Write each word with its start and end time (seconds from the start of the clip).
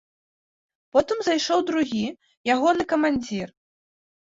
Потым 0.97 1.17
зайшоў 1.27 1.59
другі, 1.69 2.03
ягоны 2.55 2.83
камандзір. 2.97 3.47